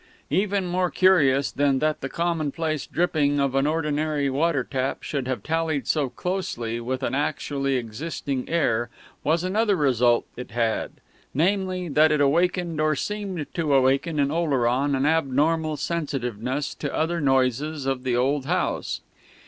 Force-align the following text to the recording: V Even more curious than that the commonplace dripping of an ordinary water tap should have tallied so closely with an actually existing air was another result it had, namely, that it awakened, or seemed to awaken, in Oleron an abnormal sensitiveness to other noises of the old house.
V 0.31 0.35
Even 0.41 0.65
more 0.65 0.89
curious 0.89 1.51
than 1.51 1.77
that 1.77 2.01
the 2.01 2.09
commonplace 2.09 2.87
dripping 2.87 3.39
of 3.39 3.53
an 3.53 3.67
ordinary 3.67 4.31
water 4.31 4.63
tap 4.63 5.03
should 5.03 5.27
have 5.27 5.43
tallied 5.43 5.85
so 5.85 6.09
closely 6.09 6.79
with 6.79 7.03
an 7.03 7.13
actually 7.13 7.75
existing 7.75 8.49
air 8.49 8.89
was 9.23 9.43
another 9.43 9.75
result 9.75 10.25
it 10.35 10.49
had, 10.49 10.93
namely, 11.35 11.87
that 11.87 12.11
it 12.11 12.19
awakened, 12.19 12.81
or 12.81 12.95
seemed 12.95 13.45
to 13.53 13.75
awaken, 13.75 14.17
in 14.19 14.31
Oleron 14.31 14.95
an 14.95 15.05
abnormal 15.05 15.77
sensitiveness 15.77 16.73
to 16.73 16.91
other 16.91 17.21
noises 17.21 17.85
of 17.85 18.01
the 18.01 18.15
old 18.15 18.47
house. 18.47 19.01